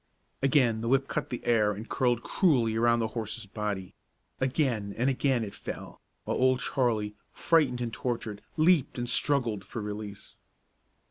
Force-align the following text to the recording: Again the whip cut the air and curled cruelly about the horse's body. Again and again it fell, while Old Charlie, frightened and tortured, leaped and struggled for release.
Again 0.41 0.81
the 0.81 0.87
whip 0.87 1.07
cut 1.07 1.29
the 1.29 1.45
air 1.45 1.73
and 1.73 1.87
curled 1.87 2.23
cruelly 2.23 2.75
about 2.75 2.97
the 2.97 3.09
horse's 3.09 3.45
body. 3.45 3.93
Again 4.39 4.95
and 4.97 5.11
again 5.11 5.43
it 5.43 5.53
fell, 5.53 6.01
while 6.25 6.37
Old 6.37 6.59
Charlie, 6.59 7.13
frightened 7.31 7.81
and 7.81 7.93
tortured, 7.93 8.41
leaped 8.57 8.97
and 8.97 9.07
struggled 9.07 9.63
for 9.63 9.79
release. 9.79 10.37